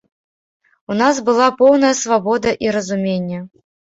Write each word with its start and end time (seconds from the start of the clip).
У 0.93 0.97
нас 1.01 1.19
была 1.27 1.47
поўная 1.59 1.93
свабода 2.01 2.55
і 2.67 2.71
разуменне. 2.79 3.39